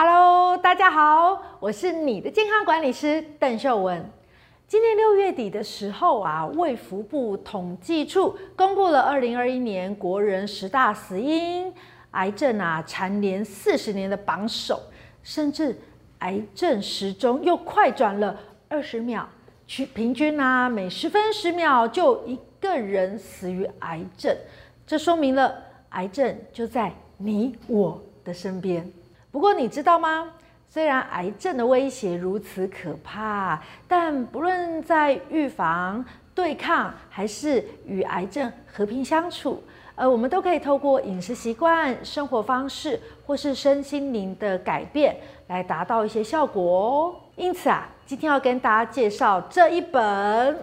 [0.00, 4.08] Hello，大家好，我是你的健康管理师邓秀文。
[4.68, 11.74] 今年六月底的时候啊，卫福部统计处公布了二零二一年国人十大死因，
[12.12, 14.80] 癌症啊蝉联四十年的榜首，
[15.24, 15.76] 甚至
[16.20, 18.38] 癌症时钟又快转了
[18.68, 19.28] 二十秒，
[19.66, 24.36] 去平均啊每十分十秒就一个人死于癌症，
[24.86, 28.88] 这说明了癌症就在你我的身边。
[29.30, 30.32] 不过你知道吗？
[30.70, 33.58] 虽然癌症的威胁如此可怕，
[33.88, 39.62] 但不论在预防、对抗，还是与癌症和平相处，
[39.94, 47.16] 呃，我们都可以透过饮食习惯、生活方式，或是身心灵的改变，来达到一些效果哦。
[47.34, 50.02] 因此啊，今天要跟大家介绍这一本《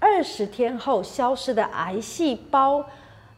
[0.00, 2.80] 二十天后消失的癌细胞》，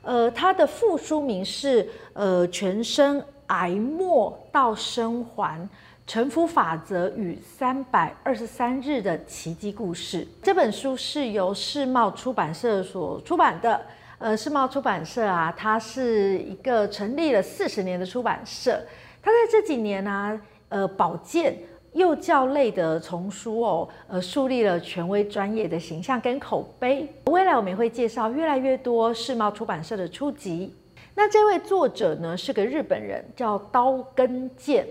[0.01, 3.23] 呃，它的副书名是呃全身。
[3.49, 5.69] 癌末到生还，
[6.07, 10.27] 沉浮法则与三百二十三日的奇迹故事。
[10.43, 13.81] 这本书是由世茂出版社所出版的。
[14.19, 18.81] 呃，世茂出版社啊，它是一个成立了四十年的出版社。
[19.23, 21.55] 它在这几年呢、呃，保健
[21.93, 27.07] 幼教类的丛书哦，呃，树立了权威专业的形象跟口碑。
[27.27, 30.75] 未来我们也会介绍越来越多世茂出版社的书籍。
[31.19, 34.87] 那这位作者呢，是个日本人，叫刀根健，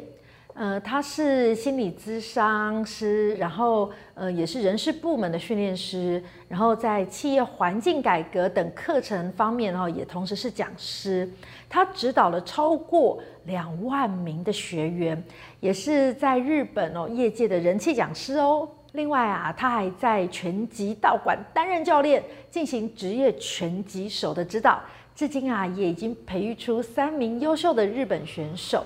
[0.56, 11.30] 呃，他是心理咨商师，然后呃也是人事部门的训练师，然后在企业环境改革等课程方面哦，也同时是讲师。
[11.70, 15.23] 他指导了超过两万名的学员，
[15.59, 18.68] 也是在日本哦业界的人气讲师哦。
[18.94, 24.81] 另外啊，他还在拳击道馆担任教练，进行职业拳击手的指导。
[25.16, 28.83] 至今啊，也已经培育出三名优秀的日本选手，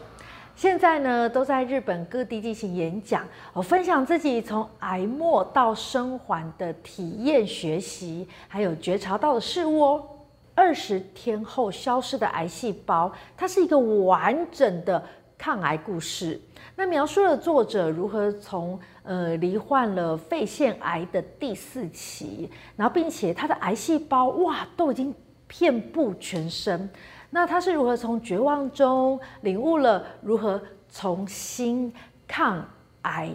[0.55, 10.03] 现在呢都在日本各地进行演讲，我分享自己从癌末到生还的体验学习，还有觉察到的事物哦。
[10.53, 15.03] 二十天后消失的癌细胞，它是一个完整的
[15.35, 16.39] 抗癌故事。
[16.75, 25.11] 那描述了作者如何从呃罹患了肺腺癌的第四期，然后并且他的癌细胞哇都已经。
[25.49, 26.89] 遍布全身，
[27.31, 31.91] 那他是如何从绝望中领悟了如何重新
[32.27, 32.63] 抗
[33.01, 33.31] 癌？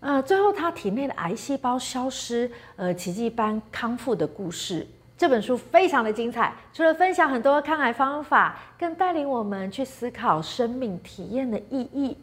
[0.00, 4.86] 呃，最后他体内的癌细胞消失，呃，奇迹般康复的故事。
[5.18, 12.16] 这本书非常的精彩，除了分享很多抗癌方法，更带领我们去思考生命体验的意义。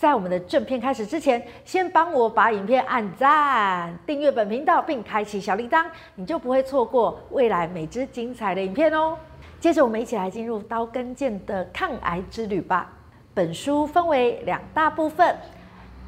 [0.00, 5.84] 在我们的正片开始之前，先帮我把影片按赞、订阅本频道，并开启小铃铛，
[6.14, 9.14] 你就不会错过未来每支精彩的影片哦。
[9.60, 12.90] 接着，我们一起来进入刀跟剑的抗癌之旅吧。
[13.34, 15.36] 本书分为两大部分，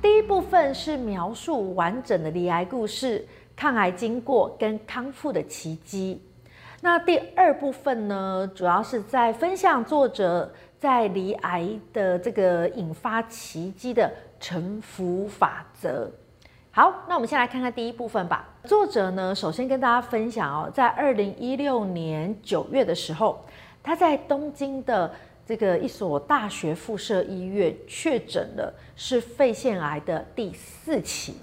[0.00, 3.22] 第一部分是描述完整的离癌故事、
[3.54, 6.22] 抗癌经过跟康复的奇迹。
[6.80, 10.50] 那第二部分呢，主要是在分享作者。
[10.82, 16.10] 在离癌的这个引发奇迹的沉浮法则。
[16.72, 18.48] 好，那我们先来看看第一部分吧。
[18.64, 23.38] 作者呢，首先跟大家分享哦，在二零一六年九月的时候，
[23.80, 25.08] 他在东京的
[25.46, 31.36] 这个一所大学附设医院确诊了是肺腺癌的第四期。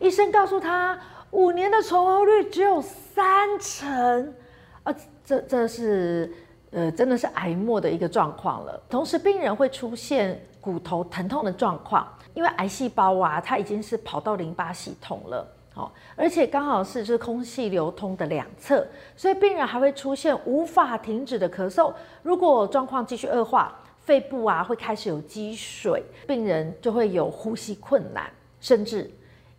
[0.00, 0.98] 医生告诉他，
[1.30, 4.34] 五年的存活率只有三成，
[4.82, 4.92] 啊，
[5.24, 6.34] 这这是。
[6.74, 8.82] 呃，真的是癌末的一个状况了。
[8.90, 21.92] 同时，病人会出现骨头疼痛的状况，因为癌细胞啊，它已经是跑到淋巴系统了，哦，而且刚好是是空气流通的两侧，所以病人还会出现无法停止的咳嗽。
[22.24, 28.28] 如果状况继续恶化，肺部啊会开始有积水，病人就会有呼吸困难，
[28.60, 29.08] 甚至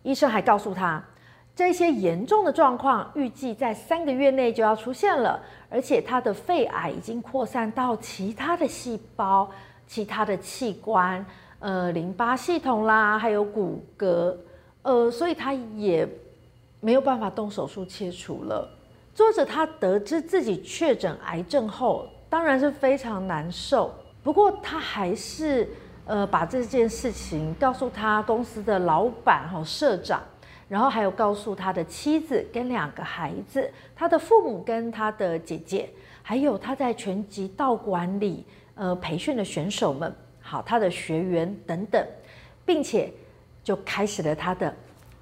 [0.04, 1.02] 医生还告诉他。
[1.56, 5.42] 这些严重的状况预计在三个月内就要出现了，
[5.76, 9.52] 而且他的肺癌已经扩散到其他的细胞、
[9.86, 11.24] 其他的器官，
[11.60, 14.34] 呃，淋巴系统啦，还有骨骼，
[14.84, 16.08] 呃，所以他也
[16.80, 18.70] 没有办法动手术切除了。
[19.14, 25.68] 作者他得知自己确诊癌症后，当然是非常难受，不过他还是
[26.06, 30.24] 呃把这件事情告诉他公司的老板和社长。
[30.68, 35.90] 然后还有告诉他的妻子跟两个孩子，他的父母跟他的姐姐，
[36.24, 42.04] 还有他在拳击道馆里呃培训的选手们，好，他的学员等等，
[42.66, 43.12] 并且
[43.64, 44.74] 就开始了他的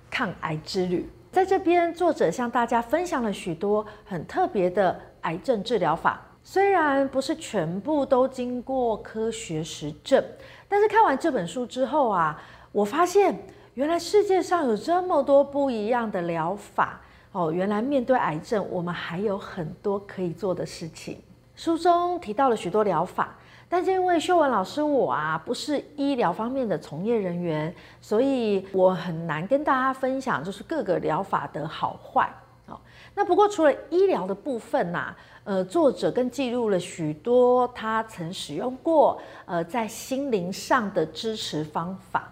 [0.09, 1.09] 抗癌之旅。
[1.31, 10.23] 在这边，作者向大家分享了许多很特别的癌症治疗法，虽然不是全部都经过科学实证，
[10.69, 12.39] 但是看完这本书之后啊，
[12.71, 13.35] 我发现
[13.75, 17.51] 原来世界上有这么多不一样的疗法哦。
[17.51, 21.19] 原来面对癌症，我们还有很多可以做的事情。
[21.55, 23.35] 书中提到了许多疗法。
[23.69, 32.31] 但是因为秀文老师我啊不是医疗方面的从业人员，所以我很难跟大家分享就是各个疗法的好坏。
[32.67, 32.79] 好，
[33.15, 42.31] 那不过除了医疗的部分呐，呃，作者更记录了许多他曾使用过呃在心灵上的支持方法，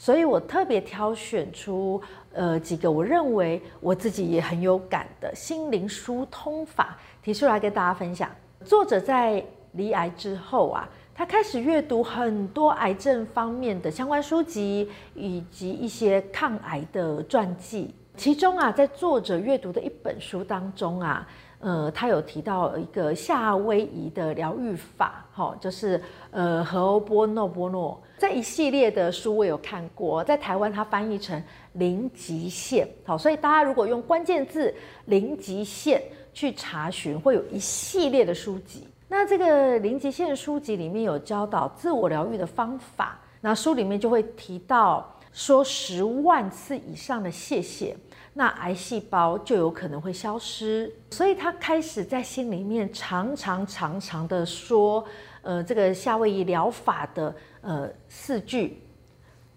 [0.00, 2.00] 所以我特别挑选出
[2.32, 8.30] 呃几个我认为我自己也很有感的心灵疏通法提出来跟大家分享。
[8.64, 17.94] 作者在离癌之后啊，他开始阅读很多癌症方面的相关书籍，以及一些抗癌的传记。
[18.20, 21.26] 其中啊，在作者阅读的一本书当中啊，
[21.58, 25.98] 呃，他有提到一个夏威夷的疗愈法，哈，就是
[26.30, 34.74] 呃何欧波诺波诺这一系列的书我有看过，在台湾它翻译成零极限，好，所以大家如果用关键字
[35.06, 36.02] 零极限
[36.34, 38.86] 去查询，会有一系列的书籍。
[39.08, 47.96] 那这个零极限书籍里面有教导自我疗愈的方法，那书里面就会提到说十万次以上的谢谢，
[48.32, 50.92] 那癌细胞就有可能会消失。
[51.10, 55.04] 所以他开始在心里面常常常常的说，
[55.42, 58.80] 呃，这个夏威夷疗法的呃四句：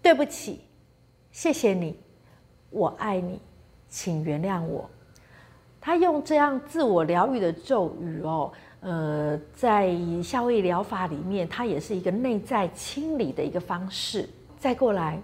[0.02, 0.60] 对不起，
[1.30, 1.98] 谢谢你，
[2.70, 3.40] 我爱你，
[3.88, 4.88] 请原谅我。
[5.80, 8.50] 他用这样自我疗愈的咒语哦。
[8.80, 14.28] 呃，在夏威夷疗法里面，它也是一个内在清理的一个方式。
[14.58, 15.18] 再过来，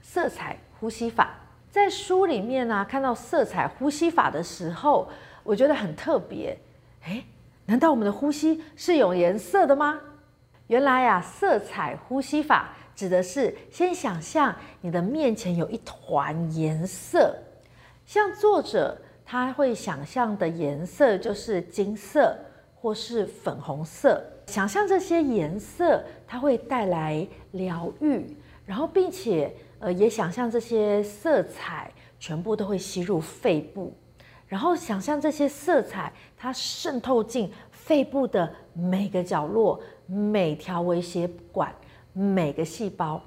[0.00, 1.34] 色彩呼吸法，
[1.72, 5.08] 在书里面呢、看到色彩呼吸法的时候，
[5.42, 6.56] 我觉得很特别。
[7.06, 7.24] 诶，
[7.64, 9.98] 难道我们的呼吸是有颜色的吗？
[10.66, 17.34] 原来啊，色彩呼吸法指的是先想象你的面前有一团颜色，
[18.04, 22.36] 像作者他会想象的颜色就是金色。
[22.74, 28.36] 或是粉红色，想象这些颜色，它会带来疗愈，
[28.66, 31.90] 然后并且呃也想象这些色彩
[32.20, 33.92] 全部都会吸入肺部，
[34.46, 41.74] 然后想象这些色彩它渗透进肺部的每个角落、每条微血管、
[42.12, 43.20] 每个细胞。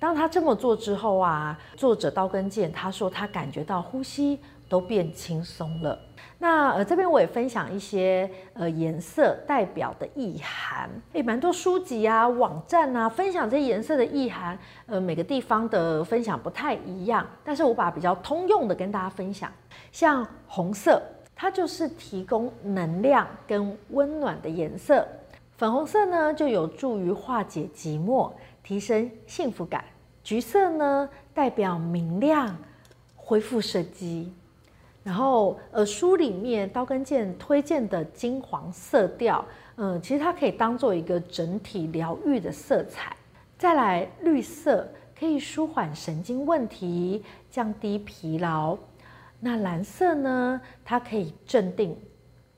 [0.00, 5.98] 当他这么做之后啊，作者刀根健他说他感觉到呼吸都变轻松了。
[6.40, 14.56] 那呃，这边我也分享一些呃颜色代表的意涵，诶，蛮多书籍啊、网站啊分享这些颜色的意涵，
[14.86, 19.50] 呃，每个地方的分享不太一样，但是我把比较通用的跟大家分享。
[19.90, 21.02] 像红色，
[21.34, 25.02] 它就是提供能量跟温暖的颜色；
[25.56, 28.30] 粉红色呢，就有助于化解寂寞，
[28.62, 29.82] 提升幸福感；
[30.22, 32.56] 橘色呢，代表明亮，
[33.16, 34.32] 恢复生机。
[35.08, 39.42] 然后，呃，书里面刀根健推荐的金黄色调，
[39.76, 43.16] 嗯，其实它可以当做一个整体疗愈的色彩。
[43.56, 44.86] 再来，绿色
[45.18, 48.76] 可以舒缓神经问题，降低疲劳。
[49.40, 50.60] 那蓝色呢？
[50.84, 51.96] 它可以镇定、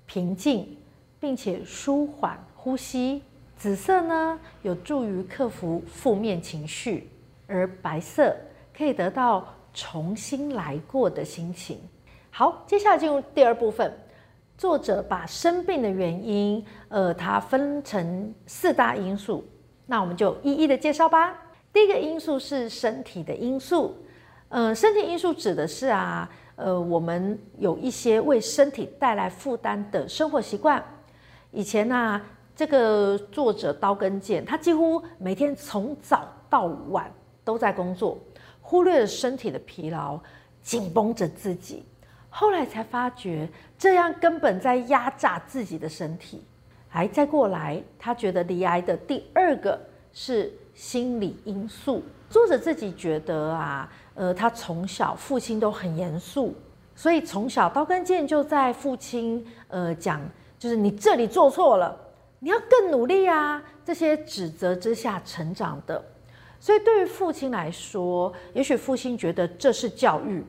[0.04, 0.76] 平静，
[1.20, 3.22] 并且舒缓呼吸。
[3.56, 7.08] 紫色呢，有助于克服负面情绪，
[7.46, 8.34] 而白色
[8.76, 11.78] 可以得到重新来过的心情。
[12.32, 13.92] 好，接下来进入第二部分。
[14.56, 19.44] 作者把生病的原因，呃，它分成四大因素。
[19.86, 21.36] 那我们就一一的介绍吧。
[21.72, 23.96] 第一个因素是身体的因素，
[24.48, 30.82] 呃，身体因素指的是啊，呃，我们有一些为身体带来负担的生活习惯。
[31.50, 32.20] 以前呢、
[32.54, 37.12] 这个作者刀根健，他几乎每天从早到晚
[37.44, 38.16] 都在工作，
[38.60, 40.18] 忽略了身体的疲劳，
[40.62, 41.84] 紧绷着自己。
[42.30, 46.42] 后来才发觉，这样根本在压榨自己的身体。
[46.88, 49.78] 还再过来，他觉得罹癌的第二个
[50.12, 52.02] 是心理因素。
[52.28, 56.54] 作者自己觉得啊，呃，他从小父亲都很严肃，
[56.96, 60.20] 所以从小刀根剑就在父亲呃讲，
[60.58, 61.96] 就是你这里做错了，
[62.38, 66.02] 你要更努力啊，这些指责之下成长的。
[66.58, 70.44] 所以对于父亲来说，也许父亲觉得这是教育。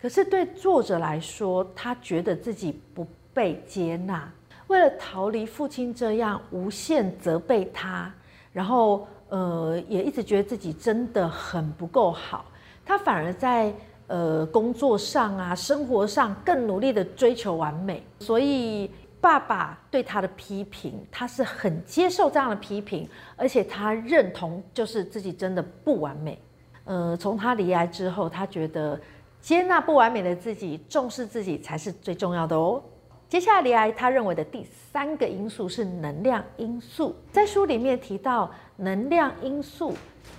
[0.00, 4.30] 可是对作者来说，他觉得自己不被接纳。
[4.68, 8.12] 为了逃离父亲这样无限责备他，
[8.52, 12.44] 然后呃，也一直觉得自己真的很不够好。
[12.84, 13.72] 他反而在
[14.06, 18.02] 呃工作上啊、生活上更努力的追求完美。
[18.20, 26.38] 所以，爸爸对他的批评，他是很接受这样的批评，而且他认同就是自己真的不完美。
[26.84, 29.00] 呃，从他离开之后，他觉得
[29.46, 32.82] 接纳不完美的自己，重视自己才是最重要的哦。
[33.28, 37.14] 接下来，他认为的第三个因素是能量因素。
[37.30, 39.94] 在书里面提到，能量因素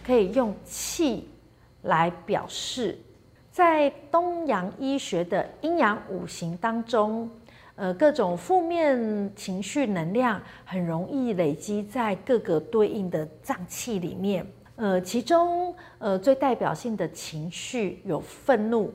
[0.06, 1.30] 可以用气
[1.84, 3.00] 来表示。
[3.50, 7.30] 在东洋医学的阴阳五行当中，
[7.76, 14.46] 呃，各种负面情绪能量很容易累积在各个对应的脏器里面。
[14.78, 18.94] 呃，其中呃最代表性的情绪有愤怒、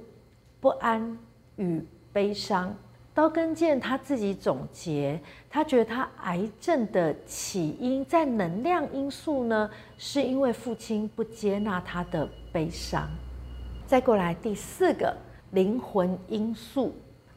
[0.60, 1.18] 不安
[1.56, 2.74] 与悲伤。
[3.14, 5.20] 刀根健他自己总结，
[5.50, 13.06] 他觉得他癌症的起因在能量因素呢，是因为父亲不接纳他的悲伤。
[13.86, 15.14] 再过来第四个
[15.50, 16.94] 灵魂因素，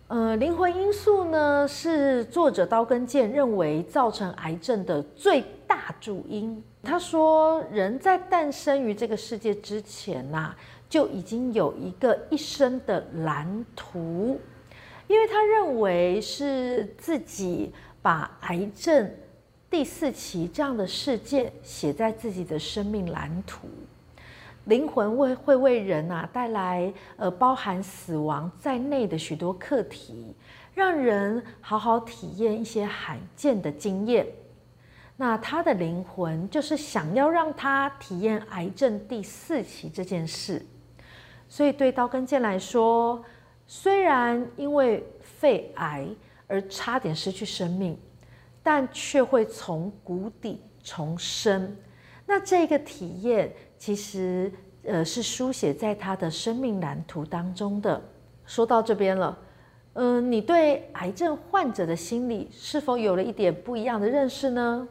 [0.07, 6.63] 呃，灵魂因素呢是作者刀根健认为造成癌症的最大主因。
[6.85, 10.55] 他说，人在诞生于这个世界之前呐、
[10.87, 14.39] 就已经有一个一生的蓝图。
[15.07, 19.07] 因为他认为是自己把癌症
[19.69, 23.67] 第四期这样的事件写在自己的生命蓝图，
[24.63, 30.33] 灵魂为会为人啊带来呃包含死亡在内的许多课题，
[30.73, 34.25] 让人好好体验一些罕见的经验。
[35.17, 40.65] 那他的灵魂就是想要让他体验癌症第四期这件事，
[41.47, 43.23] 所以对刀根健来说。
[43.67, 46.07] 虽然因为肺癌
[46.45, 47.97] 而差点失去生命，
[48.61, 51.75] 但却会从谷底重生。
[52.27, 54.51] 那这个体验其实
[54.83, 57.99] 呃是书写在他的生命蓝图当中的。
[58.45, 59.35] 说到这边了，
[59.93, 64.87] 嗯、你对癌症患者的心理是否有了一点不一样的认识呢？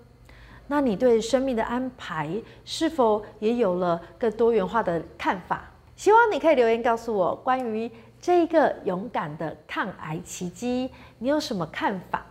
[0.66, 2.30] 那你对生命的安排
[2.64, 5.70] 是否也有了更多元化的看法？
[5.96, 7.90] 希望你可以留言告诉我关于。
[8.20, 12.24] 这个勇敢的抗癌奇迹，你有什么看法？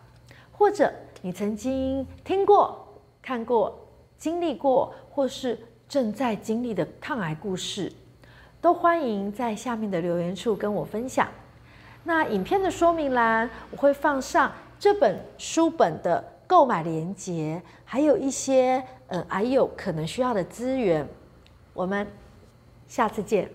[0.51, 3.79] 或者你曾经听过、看过、
[4.17, 5.55] 经历过，或是
[5.87, 7.93] 正在经历的抗癌故事，
[8.59, 11.27] 都欢迎在下面的留言处跟我分享。
[12.03, 21.03] 那影片的说明栏我会放上这本书本的购买链接，还有一些呃还有可能需要的资源。
[21.73, 22.05] 我们
[22.87, 23.49] 下次见。